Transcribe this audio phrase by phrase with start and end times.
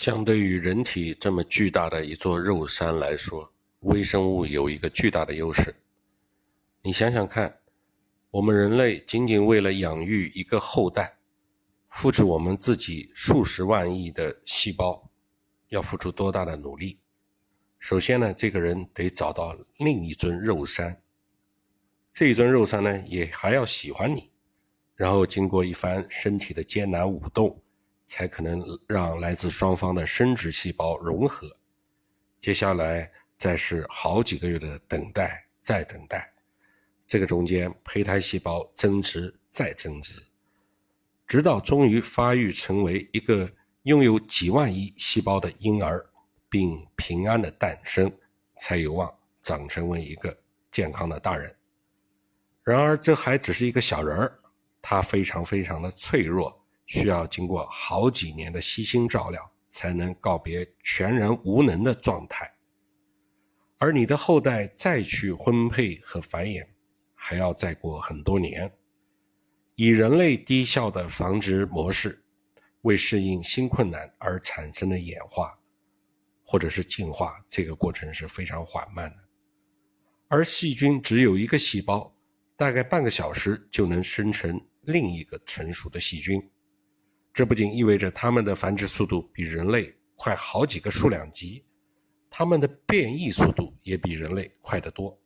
[0.00, 5.74] 相对于人体这么巨大的一座肉山来说，微生物有一个巨大的优势。
[6.80, 7.54] 你想想看，
[8.30, 11.18] 我们人类仅仅为了养育一个后代，
[11.90, 15.10] 复制我们自己数十万亿的细胞，
[15.68, 16.98] 要付出多大的努力？
[17.78, 21.02] 首先呢，这个人得找到另一尊肉山，
[22.10, 24.30] 这一尊肉山呢，也还要喜欢你，
[24.94, 27.62] 然后经过一番身体的艰难舞动。
[28.10, 31.48] 才可能让来自双方的生殖细胞融合，
[32.40, 36.28] 接下来再是好几个月的等待，再等待，
[37.06, 40.20] 这个中间胚胎细胞增殖再增殖，
[41.24, 43.48] 直到终于发育成为一个
[43.84, 46.04] 拥有几万亿细胞的婴儿，
[46.48, 48.10] 并平安的诞生，
[48.58, 49.08] 才有望
[49.40, 50.36] 长成为一个
[50.72, 51.56] 健康的大人。
[52.64, 54.40] 然而，这还只是一个小人儿，
[54.82, 56.59] 他非常非常的脆弱。
[56.90, 62.52] 需要经过好几年的悉心照料，才能告别全然无能的状态。
[63.78, 66.66] 而你的后代再去婚配和繁衍，
[67.14, 68.68] 还要再过很多年。
[69.76, 72.20] 以人类低效的繁殖模式，
[72.80, 75.56] 为适应新困难而产生的演化，
[76.42, 79.16] 或者是进化，这个过程是非常缓慢的。
[80.26, 82.12] 而细菌只有一个细胞，
[82.56, 86.50] 大概半个小时就能生成另一个成熟的细菌。
[87.32, 91.64] 这不仅意味着它们的繁殖速度比人类快好几个数量级，
[92.28, 95.16] 它们的变异速度也比人类快得多。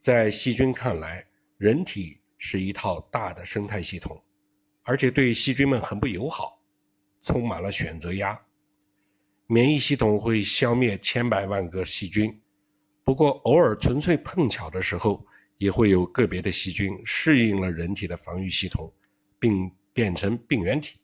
[0.00, 1.24] 在细菌看来，
[1.56, 4.22] 人体是一套大的生态系统，
[4.82, 6.60] 而且对细菌们很不友好，
[7.22, 8.38] 充满了选择压。
[9.46, 12.38] 免疫系统会消灭千百万个细菌，
[13.02, 15.24] 不过偶尔纯粹碰巧的时候，
[15.58, 18.92] 也会有个别的细菌适应了人体的防御系统，
[19.38, 20.98] 并变成病原体。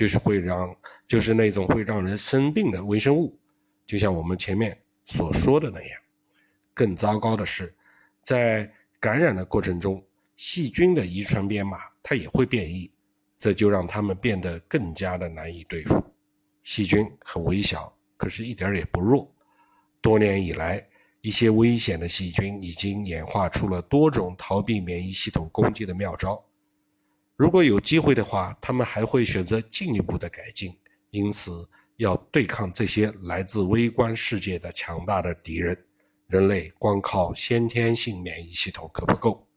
[0.00, 0.74] 就是会让，
[1.06, 3.38] 就是那种会让人生病的微生物，
[3.86, 6.00] 就像我们前面所说的那样。
[6.72, 7.70] 更糟糕的是，
[8.22, 10.02] 在感染的过程中，
[10.36, 12.90] 细菌的遗传编码它也会变异，
[13.38, 16.02] 这就让它们变得更加的难以对付。
[16.64, 19.30] 细菌很微小，可是一点也不弱。
[20.00, 20.82] 多年以来，
[21.20, 26.42] 一些危险的细菌已经演化出了多种逃避免疫系统攻击的妙招。
[27.40, 30.76] 如果有机会的话，他们还会选择进一步的改进。
[31.08, 35.74] 因此，要对抗这些来自微观世界的强大的敌人，
[36.26, 39.48] 人类光靠先天性免疫系统可不够。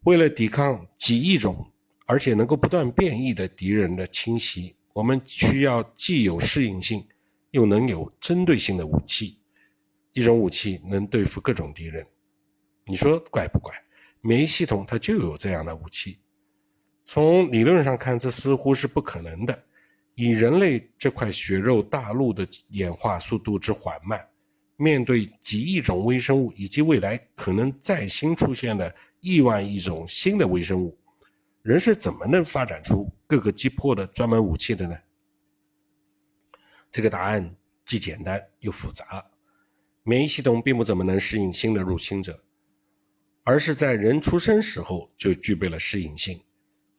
[0.00, 1.72] 为了抵抗几亿种
[2.06, 7.06] 而且能够不断变异的敌人的侵袭，我们需要既有适应性，
[7.52, 9.38] 又能有针对性的武器。
[10.12, 12.04] 一种武器能对付各种敌人，
[12.84, 13.72] 你说怪不怪？
[14.22, 16.18] 免疫系统它就有这样的武器。
[17.12, 19.64] 从理论上看，这似乎是不可能的。
[20.14, 24.24] 以人类这块血肉大陆的演化速度之缓慢，
[24.76, 30.96] 面对几亿种微生物以及未来可能再新出现的亿万亿种新的微生物，
[31.62, 34.96] 人是怎么能发展出各个击破的专门武器的呢？
[36.92, 39.26] 这个答案既简单又复杂。
[40.04, 42.40] 免疫系统并不怎么能适应新的入侵者，
[43.42, 46.40] 而是在人出生时候就具备了适应性。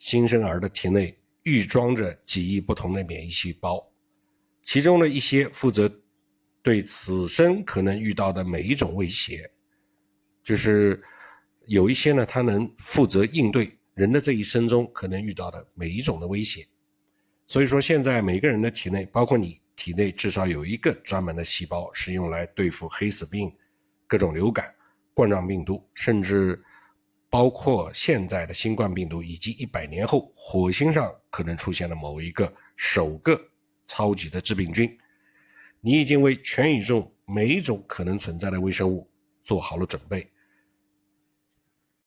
[0.02, 3.88] 新生儿的体内预装着几亿不同的免疫细胞，
[4.64, 5.88] 其中的一些负责
[6.64, 9.48] 对此生可能遇到的每一种威胁，
[10.44, 11.00] 就是
[11.68, 16.68] 有一些呢，它能负责应对人的这一生中可能遇到的每一种的威胁。
[17.46, 23.54] 所以说，现在每个人的体内，包括你体内，至少有一个专门的细胞是用来对付黑死病、
[24.08, 24.74] 各种流感、
[25.14, 26.60] 冠状病毒，甚至。
[27.32, 33.42] 包括现在的新冠病毒，以及一百年后火星上可能出现的某一个首个
[33.88, 34.96] 超级的致病菌，
[35.80, 39.10] 你已经为全宇宙每一种可能存在的微生物
[39.46, 40.30] 做好了准备。